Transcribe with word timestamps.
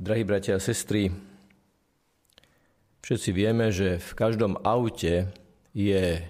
Drahí 0.00 0.24
bratia 0.24 0.56
a 0.56 0.64
sestry, 0.64 1.12
všetci 3.04 3.30
vieme, 3.36 3.68
že 3.68 4.00
v 4.00 4.10
každom 4.16 4.56
aute 4.64 5.28
je 5.76 6.24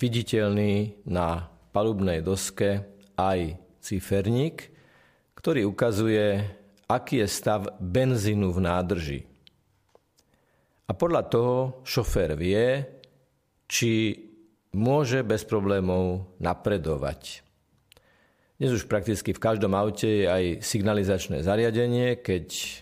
viditeľný 0.00 1.04
na 1.04 1.52
palubnej 1.76 2.24
doske 2.24 2.88
aj 3.20 3.60
ciferník, 3.84 4.72
ktorý 5.36 5.68
ukazuje, 5.68 6.48
aký 6.88 7.20
je 7.20 7.28
stav 7.28 7.76
benzínu 7.76 8.56
v 8.56 8.58
nádrži. 8.64 9.20
A 10.88 10.96
podľa 10.96 11.22
toho 11.28 11.56
šofér 11.84 12.40
vie, 12.40 12.88
či 13.68 14.16
môže 14.72 15.20
bez 15.24 15.44
problémov 15.44 16.24
napredovať. 16.40 17.51
Dnes 18.62 18.78
už 18.78 18.86
prakticky 18.86 19.34
v 19.34 19.42
každom 19.42 19.74
aute 19.74 20.06
je 20.06 20.30
aj 20.30 20.62
signalizačné 20.62 21.42
zariadenie, 21.42 22.14
keď 22.22 22.78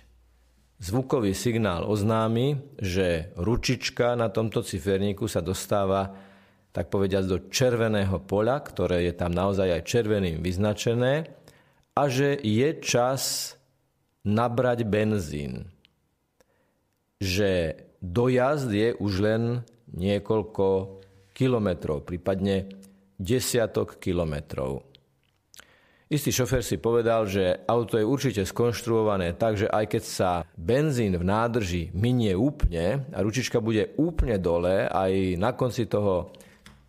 zvukový 0.77 1.33
signál 1.33 1.89
oznámi, 1.89 2.77
že 2.77 3.33
ručička 3.41 4.13
na 4.13 4.29
tomto 4.29 4.61
ciferníku 4.61 5.25
sa 5.25 5.41
dostáva 5.41 6.13
tak 6.77 6.93
povediať 6.93 7.25
do 7.25 7.39
červeného 7.49 8.13
poľa, 8.29 8.61
ktoré 8.61 9.09
je 9.09 9.17
tam 9.17 9.33
naozaj 9.33 9.81
aj 9.81 9.89
červeným 9.89 10.45
vyznačené 10.45 11.33
a 11.97 12.03
že 12.13 12.37
je 12.37 12.77
čas 12.85 13.57
nabrať 14.21 14.85
benzín. 14.85 15.73
Že 17.25 17.81
dojazd 18.05 18.69
je 18.69 18.89
už 19.01 19.13
len 19.25 19.65
niekoľko 19.97 21.01
kilometrov, 21.33 22.05
prípadne 22.05 22.69
desiatok 23.17 23.97
kilometrov. 23.97 24.90
Istý 26.11 26.43
šofer 26.43 26.67
si 26.67 26.75
povedal, 26.83 27.31
že 27.31 27.63
auto 27.71 27.95
je 27.95 28.03
určite 28.03 28.43
skonštruované 28.43 29.39
tak, 29.39 29.63
že 29.63 29.71
aj 29.71 29.95
keď 29.95 30.03
sa 30.03 30.31
benzín 30.59 31.15
v 31.15 31.23
nádrži 31.23 31.95
minie 31.95 32.35
úplne 32.35 33.07
a 33.15 33.23
ručička 33.23 33.63
bude 33.63 33.95
úplne 33.95 34.35
dole, 34.43 34.91
aj 34.91 35.39
na 35.39 35.55
konci 35.55 35.87
toho 35.87 36.35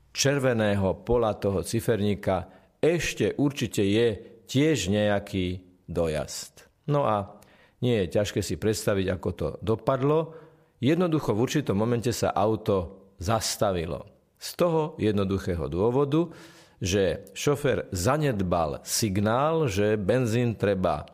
červeného 0.09 1.05
pola 1.05 1.37
toho 1.37 1.61
ciferníka 1.61 2.49
ešte 2.81 3.37
určite 3.37 3.85
je 3.85 4.07
tiež 4.49 4.89
nejaký 4.89 5.61
dojazd. 5.85 6.65
No 6.89 7.05
a 7.05 7.37
nie 7.85 8.01
je 8.01 8.17
ťažké 8.17 8.41
si 8.41 8.57
predstaviť, 8.57 9.05
ako 9.05 9.29
to 9.37 9.47
dopadlo. 9.61 10.33
Jednoducho 10.81 11.37
v 11.37 11.45
určitom 11.45 11.77
momente 11.77 12.09
sa 12.09 12.33
auto 12.33 13.05
zastavilo. 13.21 14.01
Z 14.41 14.49
toho 14.57 14.97
jednoduchého 14.97 15.69
dôvodu, 15.69 16.33
že 16.81 17.29
šofer 17.37 17.85
zanedbal 17.93 18.81
signál, 18.81 19.69
že 19.69 20.01
benzín 20.01 20.57
treba 20.57 21.05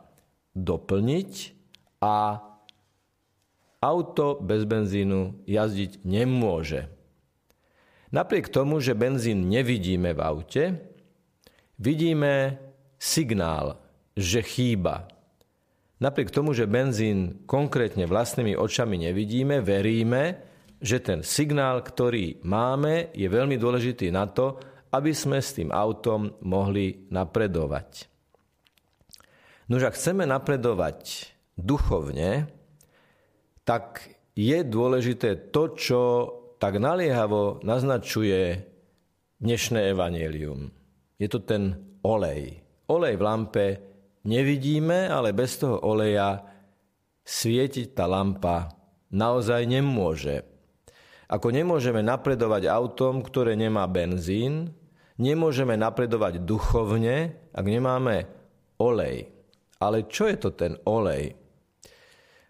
doplniť 0.56 1.52
a 2.00 2.40
auto 3.78 4.40
bez 4.40 4.64
benzínu 4.64 5.44
jazdiť 5.46 6.02
nemôže. 6.02 6.88
Napriek 8.08 8.48
tomu, 8.48 8.80
že 8.80 8.96
benzín 8.96 9.52
nevidíme 9.52 10.16
v 10.16 10.20
aute, 10.24 10.64
vidíme 11.76 12.56
signál, 12.96 13.76
že 14.16 14.40
chýba. 14.40 15.06
Napriek 16.00 16.32
tomu, 16.32 16.56
že 16.56 16.64
benzín 16.64 17.44
konkrétne 17.44 18.08
vlastnými 18.08 18.56
očami 18.56 18.96
nevidíme, 19.04 19.60
veríme, 19.60 20.40
že 20.78 21.02
ten 21.02 21.26
signál, 21.26 21.82
ktorý 21.82 22.40
máme, 22.46 23.10
je 23.12 23.26
veľmi 23.26 23.58
dôležitý 23.58 24.14
na 24.14 24.30
to, 24.30 24.62
aby 24.92 25.12
sme 25.12 25.40
s 25.40 25.56
tým 25.56 25.68
autom 25.72 26.36
mohli 26.44 27.08
napredovať. 27.12 28.08
Nož 29.68 29.92
ak 29.92 29.98
chceme 30.00 30.24
napredovať 30.24 31.28
duchovne, 31.60 32.48
tak 33.68 34.16
je 34.32 34.64
dôležité 34.64 35.52
to, 35.52 35.76
čo 35.76 36.00
tak 36.56 36.80
naliehavo 36.80 37.60
naznačuje 37.60 38.64
dnešné 39.38 39.92
evanelium. 39.92 40.72
Je 41.20 41.28
to 41.28 41.44
ten 41.44 41.76
olej. 42.00 42.64
Olej 42.88 43.14
v 43.20 43.22
lampe 43.22 43.66
nevidíme, 44.24 45.12
ale 45.12 45.36
bez 45.36 45.60
toho 45.60 45.84
oleja 45.84 46.40
svietiť 47.28 47.92
tá 47.92 48.08
lampa 48.08 48.72
naozaj 49.12 49.68
nemôže. 49.68 50.48
Ako 51.28 51.52
nemôžeme 51.52 52.00
napredovať 52.00 52.72
autom, 52.72 53.20
ktoré 53.20 53.52
nemá 53.52 53.84
benzín, 53.84 54.72
nemôžeme 55.18 55.74
napredovať 55.74 56.40
duchovne, 56.46 57.34
ak 57.50 57.66
nemáme 57.66 58.24
olej. 58.78 59.28
Ale 59.78 60.06
čo 60.10 60.30
je 60.30 60.36
to 60.38 60.50
ten 60.54 60.78
olej? 60.86 61.34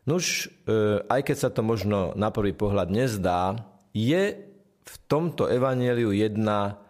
Nuž, 0.09 0.49
e, 0.65 1.05
aj 1.05 1.21
keď 1.21 1.37
sa 1.37 1.51
to 1.53 1.61
možno 1.61 2.17
na 2.17 2.33
prvý 2.33 2.56
pohľad 2.56 2.89
nezdá, 2.89 3.61
je 3.93 4.41
v 4.89 4.95
tomto 5.05 5.53
evaneliu 5.53 6.17
jedna 6.17 6.81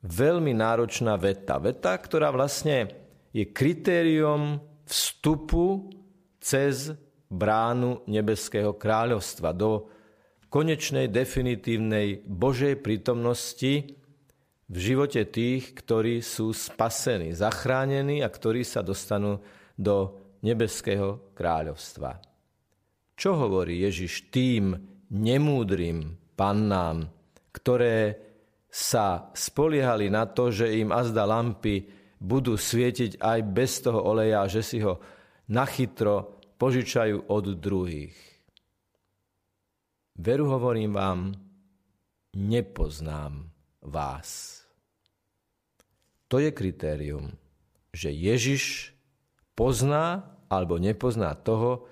veľmi 0.00 0.56
náročná 0.56 1.20
veta. 1.20 1.60
Veta, 1.60 1.92
ktorá 1.92 2.32
vlastne 2.32 2.88
je 3.36 3.44
kritérium 3.44 4.56
vstupu 4.88 5.92
cez 6.40 6.96
bránu 7.28 8.06
nebeského 8.08 8.72
kráľovstva 8.72 9.52
do 9.52 9.90
konečnej, 10.48 11.10
definitívnej 11.10 12.24
Božej 12.24 12.80
prítomnosti 12.80 13.98
v 14.66 14.76
živote 14.76 15.22
tých, 15.30 15.78
ktorí 15.78 16.18
sú 16.18 16.50
spasení, 16.50 17.30
zachránení 17.30 18.22
a 18.22 18.28
ktorí 18.28 18.66
sa 18.66 18.82
dostanú 18.82 19.38
do 19.78 20.18
nebeského 20.42 21.32
kráľovstva. 21.38 22.18
Čo 23.16 23.30
hovorí 23.46 23.86
Ježiš 23.86 24.28
tým 24.28 24.74
nemúdrym 25.08 26.18
pannám, 26.34 27.06
ktoré 27.54 28.18
sa 28.66 29.32
spoliehali 29.32 30.12
na 30.12 30.28
to, 30.28 30.52
že 30.52 30.76
im 30.76 30.92
azda 30.92 31.24
lampy 31.24 31.86
budú 32.20 32.58
svietiť 32.58 33.22
aj 33.22 33.38
bez 33.46 33.80
toho 33.80 34.02
oleja, 34.02 34.44
že 34.50 34.60
si 34.60 34.82
ho 34.82 35.00
nachytro 35.48 36.42
požičajú 36.58 37.30
od 37.30 37.44
druhých. 37.56 38.16
Veru 40.16 40.48
hovorím 40.48 40.92
vám, 40.96 41.20
nepoznám 42.36 43.55
vás. 43.86 44.62
To 46.26 46.42
je 46.42 46.50
kritérium, 46.50 47.30
že 47.94 48.10
Ježiš 48.10 48.92
pozná 49.54 50.26
alebo 50.50 50.76
nepozná 50.76 51.34
toho, 51.38 51.86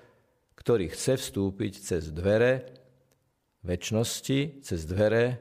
ktorý 0.58 0.90
chce 0.90 1.18
vstúpiť 1.18 1.72
cez 1.78 2.10
dvere 2.10 2.66
väčšnosti, 3.62 4.66
cez 4.66 4.80
dvere 4.84 5.40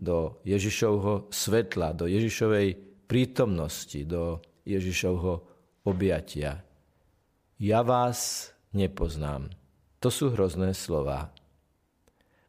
do 0.00 0.40
Ježišovho 0.46 1.28
svetla, 1.28 1.92
do 1.92 2.06
Ježišovej 2.08 2.78
prítomnosti, 3.04 4.00
do 4.06 4.40
Ježišovho 4.64 5.34
objatia. 5.84 6.62
Ja 7.60 7.84
vás 7.84 8.50
nepoznám. 8.72 9.52
To 10.00 10.08
sú 10.08 10.32
hrozné 10.32 10.72
slova 10.72 11.34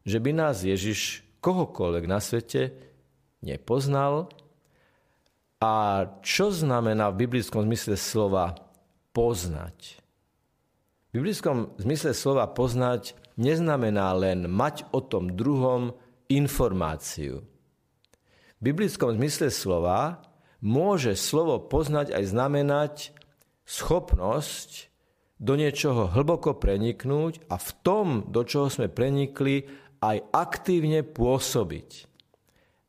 že 0.02 0.18
by 0.18 0.30
nás 0.34 0.66
Ježiš 0.66 1.22
kohokoľvek 1.42 2.04
na 2.10 2.18
svete 2.18 2.74
nepoznal. 3.42 4.30
A 5.62 6.06
čo 6.26 6.50
znamená 6.50 7.10
v 7.10 7.26
biblickom 7.26 7.66
zmysle 7.66 7.94
slova 7.94 8.58
poznať? 9.14 10.02
V 11.12 11.20
biblickom 11.20 11.76
zmysle 11.76 12.16
slova 12.16 12.48
poznať 12.48 13.14
neznamená 13.36 14.16
len 14.16 14.48
mať 14.48 14.88
o 14.96 15.04
tom 15.04 15.36
druhom 15.36 15.92
informáciu. 16.32 17.44
V 18.58 18.60
biblickom 18.62 19.18
zmysle 19.20 19.52
slova 19.52 20.24
môže 20.62 21.18
slovo 21.18 21.58
poznať 21.58 22.14
aj 22.14 22.24
znamenať 22.30 22.94
schopnosť 23.66 24.88
do 25.42 25.58
niečoho 25.58 26.06
hlboko 26.06 26.54
preniknúť 26.54 27.42
a 27.50 27.58
v 27.58 27.70
tom, 27.82 28.06
do 28.30 28.46
čoho 28.46 28.70
sme 28.70 28.86
prenikli, 28.86 29.66
aj 29.98 30.22
aktívne 30.30 31.02
pôsobiť. 31.02 32.11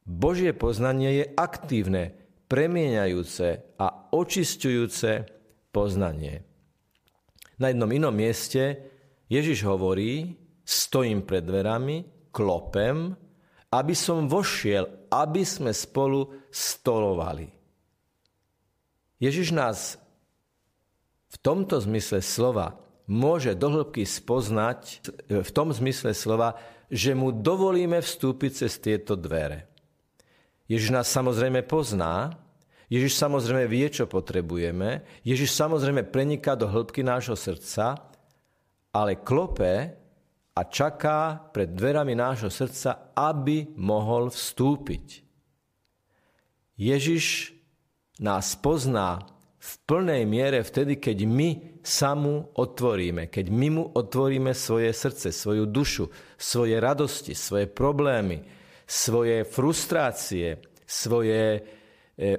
Božie 0.03 0.51
poznanie 0.51 1.23
je 1.23 1.25
aktívne, 1.39 2.11
premieňajúce 2.51 3.79
a 3.79 3.87
očistujúce 4.11 5.25
poznanie. 5.71 6.43
Na 7.57 7.71
jednom 7.71 7.87
inom 7.87 8.11
mieste 8.11 8.91
Ježiš 9.31 9.63
hovorí, 9.63 10.35
stojím 10.67 11.23
pred 11.23 11.47
dverami, 11.47 12.29
klopem, 12.35 13.15
aby 13.73 13.95
som 13.97 14.29
vošiel, 14.29 15.09
aby 15.09 15.41
sme 15.41 15.73
spolu 15.73 16.45
stolovali. 16.51 17.49
Ježiš 19.17 19.55
nás 19.55 19.97
v 21.31 21.37
tomto 21.41 21.79
zmysle 21.81 22.21
slova 22.21 22.77
môže 23.09 23.57
dohlbky 23.57 24.05
spoznať, 24.05 25.09
v 25.31 25.49
tom 25.55 25.73
zmysle 25.73 26.13
slova, 26.13 26.59
že 26.93 27.17
mu 27.17 27.33
dovolíme 27.33 27.97
vstúpiť 27.97 28.51
cez 28.67 28.77
tieto 28.77 29.17
dvere. 29.17 29.72
Ježiš 30.67 30.89
nás 30.95 31.07
samozrejme 31.11 31.63
pozná, 31.67 32.39
Ježiš 32.93 33.17
samozrejme 33.17 33.65
vie, 33.65 33.89
čo 33.89 34.05
potrebujeme. 34.05 35.01
Ježiš 35.25 35.57
samozrejme 35.57 36.05
preniká 36.13 36.53
do 36.53 36.69
hĺbky 36.69 37.01
nášho 37.01 37.33
srdca, 37.33 37.97
ale 38.93 39.17
klope 39.17 39.97
a 40.53 40.61
čaká 40.61 41.41
pred 41.49 41.73
dverami 41.73 42.13
nášho 42.13 42.53
srdca, 42.53 43.09
aby 43.17 43.73
mohol 43.81 44.29
vstúpiť. 44.29 45.25
Ježiš 46.77 47.57
nás 48.21 48.53
pozná 48.61 49.25
v 49.57 49.71
plnej 49.89 50.29
miere 50.29 50.61
vtedy, 50.61 51.01
keď 51.01 51.17
my 51.25 51.49
sa 51.81 52.13
mu 52.13 52.51
otvoríme, 52.53 53.31
keď 53.31 53.45
my 53.49 53.67
mu 53.73 53.83
otvoríme 53.89 54.53
svoje 54.53 54.93
srdce, 54.93 55.33
svoju 55.33 55.65
dušu, 55.65 56.05
svoje 56.37 56.77
radosti, 56.77 57.33
svoje 57.33 57.65
problémy, 57.65 58.43
svoje 58.83 59.47
frustrácie, 59.47 60.59
svoje 60.83 61.57
e, 61.57 61.61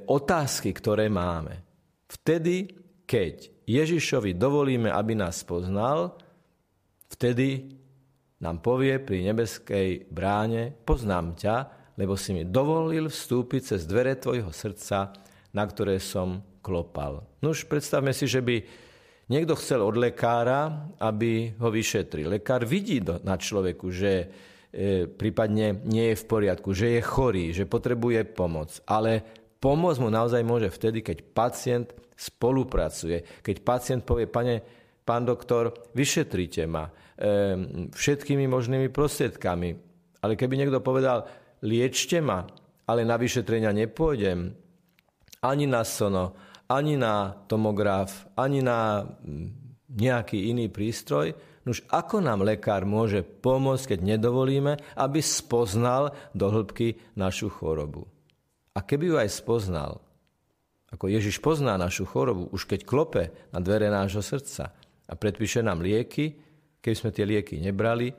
otázky, 0.07 0.71
ktoré 0.77 1.11
máme. 1.11 1.65
Vtedy, 2.07 2.71
keď 3.05 3.65
Ježišovi 3.65 4.37
dovolíme, 4.37 4.93
aby 4.93 5.17
nás 5.17 5.43
poznal, 5.43 6.15
vtedy 7.09 7.75
nám 8.45 8.61
povie 8.61 9.01
pri 9.01 9.25
nebeskej 9.33 10.13
bráne, 10.13 10.73
poznám 10.85 11.33
ťa, 11.35 11.57
lebo 11.97 12.19
si 12.19 12.37
mi 12.37 12.45
dovolil 12.45 13.09
vstúpiť 13.09 13.75
cez 13.75 13.81
dvere 13.89 14.19
tvojho 14.19 14.51
srdca, 14.51 15.15
na 15.55 15.65
ktoré 15.65 15.97
som 16.03 16.43
klopal. 16.61 17.25
No 17.41 17.55
už 17.55 17.71
predstavme 17.71 18.11
si, 18.11 18.27
že 18.27 18.43
by 18.43 18.57
niekto 19.31 19.55
chcel 19.57 19.81
od 19.81 19.97
lekára, 19.97 20.91
aby 21.01 21.55
ho 21.57 21.69
vyšetril. 21.71 22.29
Lekár 22.29 22.67
vidí 22.67 23.01
na 23.05 23.39
človeku, 23.39 23.89
že 23.89 24.13
prípadne 25.15 25.81
nie 25.87 26.13
je 26.13 26.21
v 26.21 26.29
poriadku, 26.29 26.75
že 26.75 26.99
je 26.99 27.01
chorý, 27.01 27.55
že 27.55 27.71
potrebuje 27.71 28.27
pomoc. 28.35 28.75
Ale 28.91 29.23
pomoc 29.63 29.97
mu 30.03 30.11
naozaj 30.11 30.43
môže 30.43 30.69
vtedy, 30.75 31.01
keď 31.01 31.23
pacient 31.31 31.89
spolupracuje. 32.19 33.43
Keď 33.43 33.57
pacient 33.63 34.03
povie, 34.03 34.27
pane, 34.27 34.61
pán 35.07 35.23
doktor, 35.23 35.71
vyšetrite 35.95 36.67
ma 36.67 36.87
e, 36.87 36.93
všetkými 37.95 38.51
možnými 38.51 38.91
prostriedkami. 38.91 39.71
Ale 40.25 40.35
keby 40.35 40.59
niekto 40.59 40.83
povedal, 40.83 41.29
liečte 41.63 42.19
ma, 42.19 42.43
ale 42.89 43.07
na 43.07 43.17
vyšetrenia 43.17 43.71
nepôjdem, 43.73 44.53
ani 45.45 45.65
na 45.69 45.85
sono, 45.85 46.35
ani 46.69 46.97
na 46.97 47.37
tomograf, 47.45 48.25
ani 48.35 48.65
na 48.65 49.05
nejaký 49.93 50.51
iný 50.51 50.73
prístroj. 50.73 51.37
Nož 51.65 51.81
ako 51.89 52.21
nám 52.21 52.45
lekár 52.45 52.85
môže 52.85 53.25
pomôcť, 53.25 53.97
keď 53.97 54.01
nedovolíme, 54.17 54.77
aby 55.01 55.21
spoznal 55.25 56.13
do 56.37 56.53
hĺbky 56.53 57.01
našu 57.17 57.49
chorobu? 57.49 58.05
A 58.77 58.85
keby 58.85 59.05
ju 59.11 59.17
aj 59.17 59.31
spoznal, 59.33 60.05
ako 60.93 61.09
Ježiš 61.09 61.41
pozná 61.41 61.75
našu 61.81 62.05
chorobu, 62.05 62.53
už 62.53 62.69
keď 62.69 62.81
klope 62.85 63.23
na 63.51 63.59
dvere 63.65 63.89
nášho 63.89 64.21
srdca 64.21 64.77
a 65.09 65.13
predpíše 65.17 65.65
nám 65.65 65.81
lieky, 65.81 66.37
keby 66.85 66.95
sme 66.95 67.11
tie 67.11 67.25
lieky 67.25 67.59
nebrali, 67.59 68.13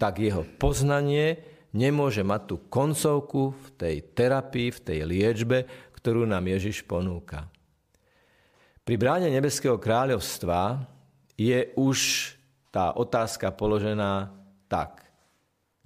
tak 0.00 0.18
jeho 0.18 0.42
poznanie 0.56 1.36
nemôže 1.76 2.24
mať 2.24 2.40
tú 2.48 2.56
koncovku 2.66 3.52
v 3.52 3.68
tej 3.76 3.96
terapii, 4.16 4.72
v 4.72 4.80
tej 4.80 4.98
liečbe, 5.04 5.58
ktorú 6.00 6.24
nám 6.24 6.48
Ježiš 6.48 6.88
ponúka. 6.88 7.46
Pri 8.80 8.96
bráne 8.96 9.28
Nebeského 9.28 9.76
kráľovstva 9.76 10.82
je 11.36 11.70
už 11.76 11.98
tá 12.70 12.94
otázka 12.94 13.50
položená 13.54 14.30
tak. 14.70 15.06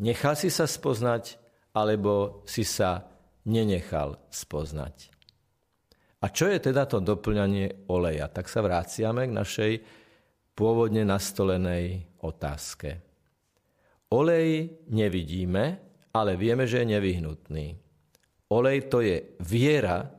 Nechal 0.01 0.37
si 0.37 0.53
sa 0.53 0.69
spoznať, 0.69 1.41
alebo 1.75 2.45
si 2.47 2.63
sa 2.63 3.09
nenechal 3.49 4.21
spoznať. 4.31 5.11
A 6.25 6.33
čo 6.33 6.49
je 6.49 6.57
teda 6.61 6.89
to 6.89 7.05
doplňanie 7.05 7.91
oleja? 7.93 8.31
Tak 8.33 8.49
sa 8.49 8.65
vráciame 8.65 9.29
k 9.29 9.37
našej 9.37 9.73
pôvodne 10.57 11.05
nastolenej 11.05 12.09
otázke. 12.25 13.03
Olej 14.15 14.73
nevidíme, 14.89 15.65
ale 16.15 16.39
vieme, 16.39 16.65
že 16.65 16.81
je 16.81 16.93
nevyhnutný. 16.97 17.67
Olej 18.55 18.87
to 18.89 19.03
je 19.03 19.37
viera, 19.43 20.15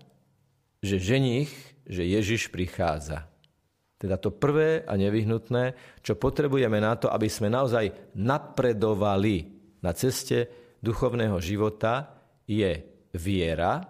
že 0.84 1.02
ženich 1.02 1.76
že 1.86 2.02
Ježiš 2.02 2.50
prichádza. 2.50 3.30
Teda 4.06 4.22
to 4.22 4.30
prvé 4.30 4.86
a 4.86 4.94
nevyhnutné, 4.94 5.98
čo 6.06 6.14
potrebujeme 6.14 6.78
na 6.78 6.94
to, 6.94 7.10
aby 7.10 7.26
sme 7.26 7.50
naozaj 7.50 8.14
napredovali 8.22 9.50
na 9.82 9.98
ceste 9.98 10.46
duchovného 10.78 11.42
života, 11.42 12.22
je 12.46 12.86
viera, 13.18 13.82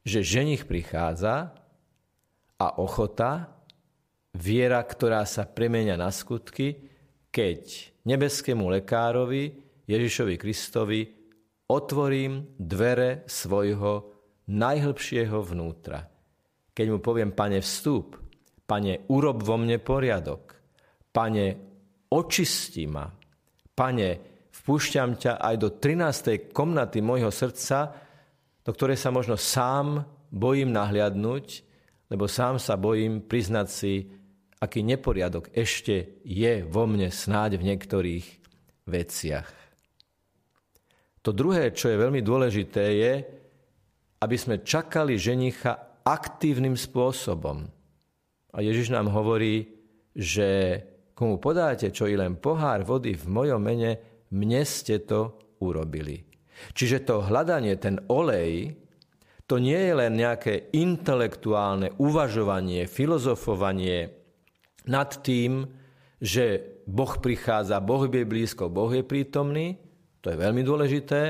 že 0.00 0.24
ženich 0.24 0.64
prichádza 0.64 1.52
a 2.56 2.68
ochota, 2.80 3.52
viera, 4.32 4.80
ktorá 4.80 5.28
sa 5.28 5.44
premenia 5.44 6.00
na 6.00 6.08
skutky, 6.08 6.88
keď 7.28 7.92
nebeskému 8.08 8.64
lekárovi 8.80 9.52
Ježišovi 9.84 10.34
Kristovi 10.40 11.00
otvorím 11.68 12.56
dvere 12.56 13.28
svojho 13.28 14.16
najhlbšieho 14.48 15.38
vnútra. 15.44 16.08
Keď 16.72 16.86
mu 16.88 16.98
poviem, 17.04 17.36
pane, 17.36 17.60
vstúp, 17.60 18.27
pane, 18.68 19.08
urob 19.08 19.40
vo 19.40 19.56
mne 19.56 19.80
poriadok, 19.80 20.52
pane, 21.08 21.46
očisti 22.12 22.84
ma, 22.84 23.08
pane, 23.72 24.08
vpúšťam 24.52 25.16
ťa 25.16 25.32
aj 25.40 25.54
do 25.56 25.68
13. 25.72 26.52
komnaty 26.52 27.00
môjho 27.00 27.32
srdca, 27.32 27.96
do 28.60 28.70
ktorej 28.76 29.00
sa 29.00 29.08
možno 29.08 29.40
sám 29.40 30.04
bojím 30.28 30.76
nahliadnúť, 30.76 31.64
lebo 32.12 32.28
sám 32.28 32.60
sa 32.60 32.76
bojím 32.76 33.24
priznať 33.24 33.68
si, 33.72 33.94
aký 34.60 34.84
neporiadok 34.84 35.48
ešte 35.56 36.20
je 36.20 36.60
vo 36.68 36.84
mne 36.84 37.08
snáď 37.08 37.56
v 37.56 37.66
niektorých 37.72 38.26
veciach. 38.84 39.48
To 41.24 41.30
druhé, 41.32 41.72
čo 41.72 41.88
je 41.88 42.00
veľmi 42.00 42.20
dôležité, 42.20 42.84
je, 43.00 43.12
aby 44.20 44.36
sme 44.36 44.64
čakali 44.64 45.16
ženicha 45.16 46.02
aktívnym 46.04 46.74
spôsobom. 46.74 47.77
A 48.54 48.64
Ježiš 48.64 48.92
nám 48.92 49.12
hovorí, 49.12 49.68
že 50.16 50.80
komu 51.12 51.36
podáte 51.42 51.90
čo 51.90 52.06
i 52.06 52.14
len 52.14 52.38
pohár 52.38 52.86
vody 52.86 53.14
v 53.14 53.26
mojom 53.26 53.60
mene, 53.60 53.90
mne 54.32 54.62
ste 54.64 55.02
to 55.04 55.36
urobili. 55.60 56.22
Čiže 56.74 57.06
to 57.06 57.22
hľadanie, 57.22 57.78
ten 57.78 58.02
olej, 58.10 58.74
to 59.48 59.56
nie 59.56 59.78
je 59.78 59.94
len 59.94 60.12
nejaké 60.18 60.74
intelektuálne 60.74 61.96
uvažovanie, 61.96 62.84
filozofovanie 62.84 64.12
nad 64.90 65.10
tým, 65.24 65.64
že 66.18 66.76
Boh 66.84 67.14
prichádza, 67.20 67.80
Boh 67.80 68.04
je 68.10 68.26
blízko, 68.26 68.68
Boh 68.68 68.90
je 68.90 69.06
prítomný, 69.06 69.78
to 70.18 70.34
je 70.34 70.36
veľmi 70.36 70.66
dôležité, 70.66 71.20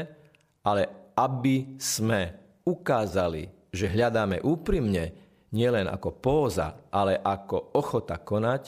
ale 0.64 1.12
aby 1.14 1.76
sme 1.76 2.34
ukázali 2.64 3.58
že 3.72 3.86
hľadáme 3.88 4.40
úprimne, 4.44 5.27
nielen 5.54 5.88
ako 5.88 6.18
póza, 6.20 6.88
ale 6.92 7.20
ako 7.20 7.78
ochota 7.78 8.20
konať, 8.20 8.62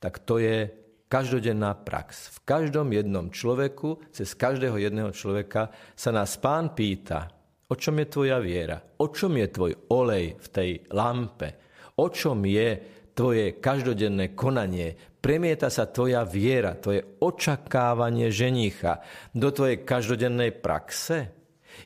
tak 0.00 0.22
to 0.24 0.40
je 0.40 0.68
každodenná 1.06 1.74
prax. 1.78 2.34
V 2.36 2.38
každom 2.42 2.90
jednom 2.90 3.30
človeku, 3.30 4.10
cez 4.10 4.34
každého 4.34 4.76
jedného 4.76 5.10
človeka 5.14 5.70
sa 5.94 6.10
nás 6.10 6.36
pán 6.38 6.74
pýta, 6.74 7.30
o 7.66 7.74
čom 7.74 7.98
je 7.98 8.06
tvoja 8.06 8.38
viera, 8.38 8.78
o 8.78 9.06
čom 9.10 9.34
je 9.38 9.46
tvoj 9.50 9.72
olej 9.90 10.38
v 10.38 10.46
tej 10.50 10.70
lampe, 10.94 11.48
o 11.98 12.06
čom 12.10 12.42
je 12.46 12.68
tvoje 13.16 13.56
každodenné 13.58 14.36
konanie, 14.36 14.92
premieta 15.18 15.72
sa 15.72 15.88
tvoja 15.88 16.22
viera, 16.22 16.76
tvoje 16.76 17.02
očakávanie 17.22 18.28
ženícha 18.28 19.00
do 19.32 19.48
tvojej 19.50 19.82
každodennej 19.82 20.52
praxe? 20.52 21.32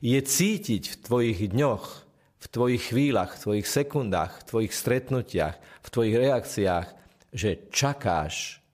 Je 0.02 0.18
cítiť 0.18 0.82
v 0.86 0.96
tvojich 1.02 1.40
dňoch, 1.50 2.09
v 2.40 2.46
tvojich 2.48 2.82
chvíľach, 2.90 3.36
v 3.36 3.42
tvojich 3.44 3.66
sekundách, 3.68 4.32
v 4.40 4.46
tvojich 4.48 4.72
stretnutiach, 4.72 5.56
v 5.60 5.88
tvojich 5.92 6.16
reakciách, 6.16 6.88
že 7.30 7.68
čakáš 7.68 8.64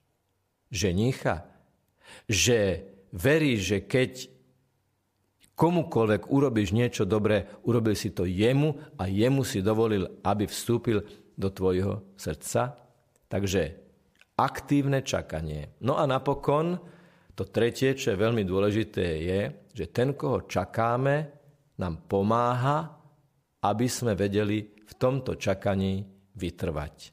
ženicha, 0.70 1.44
že 2.30 2.86
veríš, 3.10 3.60
že 3.74 3.78
keď 3.84 4.12
komukoľvek 5.58 6.22
urobíš 6.30 6.70
niečo 6.70 7.02
dobré, 7.08 7.48
urobil 7.66 7.98
si 7.98 8.14
to 8.14 8.28
jemu 8.28 8.76
a 9.00 9.08
jemu 9.10 9.42
si 9.42 9.64
dovolil, 9.64 10.06
aby 10.22 10.46
vstúpil 10.46 11.02
do 11.34 11.48
tvojho 11.50 12.04
srdca. 12.14 12.76
Takže 13.26 13.62
aktívne 14.38 15.02
čakanie. 15.02 15.74
No 15.82 15.98
a 15.98 16.04
napokon 16.04 16.78
to 17.36 17.44
tretie, 17.48 17.96
čo 17.96 18.14
je 18.14 18.22
veľmi 18.22 18.44
dôležité, 18.44 19.04
je, 19.20 19.40
že 19.72 19.84
ten, 19.92 20.16
koho 20.16 20.44
čakáme, 20.48 21.32
nám 21.76 22.08
pomáha 22.08 22.95
aby 23.66 23.90
sme 23.90 24.14
vedeli 24.14 24.62
v 24.62 24.92
tomto 24.94 25.34
čakaní 25.34 26.06
vytrvať. 26.38 27.10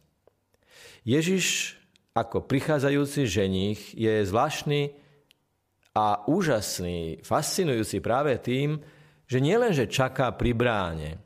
Ježiš 1.04 1.76
ako 2.14 2.46
prichádzajúci 2.46 3.26
ženich 3.26 3.98
je 3.98 4.22
zvláštny 4.22 4.94
a 5.98 6.26
úžasný, 6.30 7.26
fascinujúci 7.26 8.02
práve 8.02 8.38
tým, 8.38 8.78
že 9.26 9.42
nielenže 9.42 9.90
čaká 9.90 10.30
pri 10.38 10.54
bráne, 10.54 11.18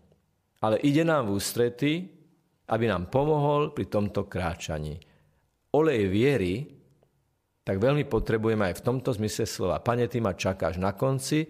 ale 0.64 0.80
ide 0.84 1.04
nám 1.04 1.28
v 1.28 1.36
ústrety, 1.36 1.92
aby 2.68 2.86
nám 2.88 3.12
pomohol 3.12 3.72
pri 3.72 3.88
tomto 3.88 4.28
kráčaní. 4.28 5.00
Olej 5.76 6.08
viery, 6.08 6.68
tak 7.68 7.84
veľmi 7.84 8.08
potrebujeme 8.08 8.72
aj 8.72 8.80
v 8.80 8.86
tomto 8.88 9.12
zmysle 9.12 9.44
slova. 9.44 9.84
Pane, 9.84 10.08
ty 10.08 10.24
ma 10.24 10.36
čakáš 10.36 10.80
na 10.80 10.96
konci 10.96 11.44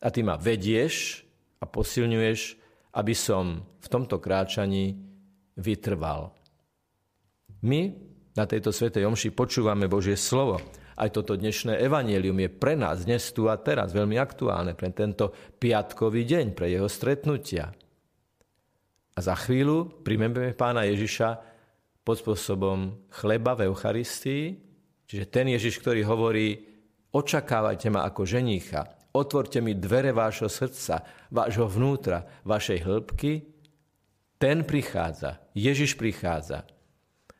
a 0.00 0.08
ty 0.08 0.24
ma 0.24 0.40
vedieš 0.40 1.20
a 1.60 1.68
posilňuješ, 1.68 2.59
aby 2.94 3.14
som 3.14 3.62
v 3.78 3.86
tomto 3.86 4.18
kráčaní 4.18 4.98
vytrval. 5.58 6.34
My 7.62 7.92
na 8.34 8.44
tejto 8.46 8.72
svetej 8.72 9.04
omši 9.04 9.34
počúvame 9.34 9.90
Božie 9.90 10.16
slovo. 10.16 10.62
Aj 11.00 11.08
toto 11.08 11.36
dnešné 11.36 11.80
evanielium 11.80 12.36
je 12.44 12.50
pre 12.52 12.76
nás 12.76 13.04
dnes 13.08 13.24
tu 13.32 13.48
a 13.48 13.56
teraz 13.56 13.96
veľmi 13.96 14.20
aktuálne, 14.20 14.76
pre 14.76 14.92
tento 14.92 15.32
piatkový 15.32 16.28
deň, 16.28 16.46
pre 16.52 16.68
jeho 16.68 16.88
stretnutia. 16.88 17.72
A 19.16 19.18
za 19.18 19.34
chvíľu 19.36 20.04
príjmeme 20.04 20.52
pána 20.52 20.84
Ježiša 20.88 21.28
pod 22.04 22.20
spôsobom 22.20 23.08
chleba 23.12 23.56
v 23.56 23.68
Eucharistii, 23.68 24.44
čiže 25.08 25.24
ten 25.28 25.48
Ježiš, 25.52 25.80
ktorý 25.80 26.04
hovorí, 26.04 26.48
očakávajte 27.12 27.88
ma 27.92 28.04
ako 28.04 28.22
ženícha, 28.24 28.99
otvorte 29.12 29.58
mi 29.58 29.74
dvere 29.74 30.14
vášho 30.14 30.46
srdca, 30.46 31.02
vášho 31.30 31.66
vnútra, 31.66 32.26
vašej 32.46 32.78
hĺbky, 32.86 33.32
ten 34.40 34.64
prichádza, 34.64 35.42
Ježiš 35.52 36.00
prichádza. 36.00 36.64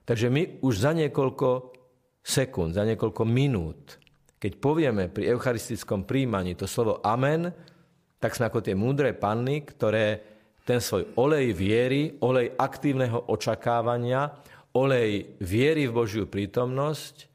Takže 0.05 0.29
my 0.29 0.61
už 0.61 0.75
za 0.85 0.93
niekoľko 0.93 1.73
sekúnd, 2.21 2.77
za 2.77 2.85
niekoľko 2.85 3.23
minút, 3.25 3.97
keď 4.37 4.53
povieme 4.59 5.09
pri 5.09 5.33
eucharistickom 5.37 6.05
príjmaní 6.05 6.57
to 6.57 6.69
slovo 6.69 6.99
amen, 7.05 7.53
tak 8.21 8.37
sme 8.37 8.49
ako 8.51 8.61
tie 8.61 8.77
múdre 8.77 9.17
panny, 9.17 9.65
ktoré 9.65 10.21
ten 10.67 10.83
svoj 10.83 11.17
olej 11.17 11.57
viery, 11.57 12.21
olej 12.21 12.53
aktívneho 12.59 13.33
očakávania, 13.33 14.29
olej 14.77 15.41
viery 15.41 15.89
v 15.89 15.97
Božiu 15.97 16.25
prítomnosť 16.29 17.30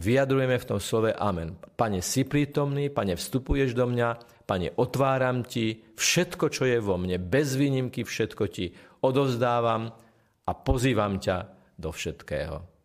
vyjadrujeme 0.00 0.56
v 0.56 0.68
tom 0.68 0.80
slove 0.80 1.12
Amen. 1.12 1.60
Pane, 1.76 2.00
si 2.00 2.24
prítomný, 2.24 2.88
Pane, 2.88 3.14
vstupuješ 3.20 3.76
do 3.76 3.84
mňa, 3.84 4.08
Pane, 4.48 4.72
otváram 4.80 5.44
Ti 5.44 5.94
všetko, 5.94 6.48
čo 6.48 6.64
je 6.64 6.80
vo 6.80 6.96
mne, 6.96 7.20
bez 7.20 7.54
výnimky 7.54 8.02
všetko 8.02 8.44
Ti 8.48 8.66
odovzdávam 9.04 9.92
a 10.48 10.52
pozývam 10.56 11.20
ťa 11.20 11.36
do 11.76 11.92
všetkého. 11.92 12.80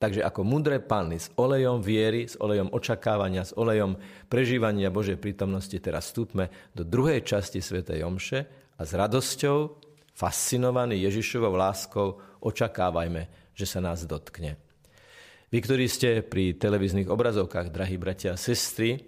Takže 0.00 0.24
ako 0.24 0.40
mudré 0.48 0.80
panny 0.80 1.20
s 1.20 1.28
olejom 1.36 1.84
viery, 1.84 2.24
s 2.24 2.40
olejom 2.40 2.72
očakávania, 2.72 3.44
s 3.44 3.52
olejom 3.52 4.00
prežívania 4.32 4.88
Božej 4.88 5.20
prítomnosti 5.20 5.76
teraz 5.76 6.08
vstúpme 6.08 6.72
do 6.72 6.88
druhej 6.88 7.20
časti 7.20 7.60
Svetej 7.60 8.08
Omše 8.08 8.40
a 8.76 8.82
s 8.88 8.96
radosťou, 8.96 9.58
fascinovaný 10.16 11.04
Ježišovou 11.04 11.52
láskou, 11.52 12.16
očakávajme, 12.40 13.52
že 13.52 13.68
sa 13.68 13.84
nás 13.84 14.08
dotkne. 14.08 14.69
Vy, 15.50 15.66
ktorí 15.66 15.90
ste 15.90 16.22
pri 16.22 16.54
televíznych 16.54 17.10
obrazovkách, 17.10 17.74
drahí 17.74 17.98
bratia 17.98 18.38
a 18.38 18.40
sestry, 18.40 19.02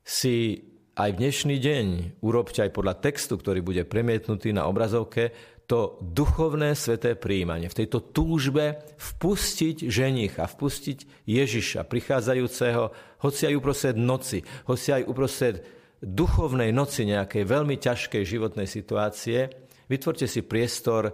si 0.00 0.64
aj 0.96 1.12
v 1.12 1.20
dnešný 1.20 1.56
deň 1.60 1.86
urobte 2.24 2.64
aj 2.64 2.72
podľa 2.72 2.96
textu, 3.04 3.36
ktorý 3.36 3.60
bude 3.60 3.84
premietnutý 3.84 4.56
na 4.56 4.64
obrazovke, 4.72 5.36
to 5.68 6.00
duchovné 6.00 6.72
sveté 6.72 7.12
príjmanie, 7.12 7.68
v 7.68 7.84
tejto 7.84 8.08
túžbe 8.08 8.80
vpustiť 8.96 9.84
ženicha, 9.92 10.48
vpustiť 10.48 11.28
Ježiša, 11.28 11.84
prichádzajúceho, 11.84 12.82
hoci 13.20 13.42
aj 13.44 13.54
uprostred 13.60 14.00
noci, 14.00 14.40
hoci 14.64 14.96
aj 14.96 15.04
uprostred 15.04 15.60
duchovnej 16.00 16.72
noci 16.72 17.04
nejakej 17.04 17.44
veľmi 17.44 17.76
ťažkej 17.76 18.24
životnej 18.24 18.64
situácie, 18.64 19.52
vytvorte 19.92 20.24
si 20.24 20.40
priestor 20.40 21.12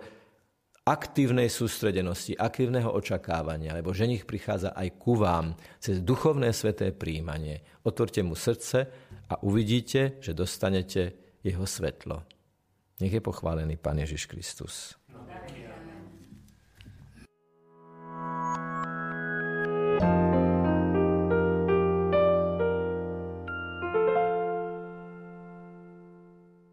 aktívnej 0.82 1.46
sústredenosti, 1.46 2.34
aktívneho 2.34 2.90
očakávania, 2.90 3.78
lebo 3.78 3.94
ženich 3.94 4.26
prichádza 4.26 4.74
aj 4.74 4.88
ku 4.98 5.14
vám 5.14 5.54
cez 5.78 6.02
duchovné 6.02 6.50
sveté 6.50 6.90
príjmanie. 6.90 7.62
Otvorte 7.86 8.26
mu 8.26 8.34
srdce 8.34 8.90
a 9.30 9.38
uvidíte, 9.46 10.18
že 10.18 10.34
dostanete 10.34 11.14
jeho 11.42 11.62
svetlo. 11.62 12.26
Nech 12.98 13.14
je 13.14 13.22
pochválený 13.22 13.78
Pán 13.78 13.98
Ježiš 13.98 14.26
Kristus. 14.26 14.94